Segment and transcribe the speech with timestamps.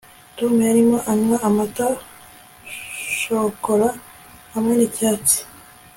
[0.37, 1.95] tom yarimo anywa amata ya
[3.19, 3.89] shokora
[4.53, 5.37] hamwe nicyatsi